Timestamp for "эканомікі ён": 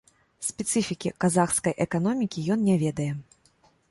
1.85-2.59